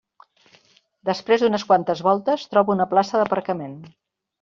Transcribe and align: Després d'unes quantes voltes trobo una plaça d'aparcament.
Després 1.11 1.45
d'unes 1.45 1.67
quantes 1.73 2.03
voltes 2.11 2.49
trobo 2.55 2.77
una 2.79 2.93
plaça 2.97 3.23
d'aparcament. 3.23 3.83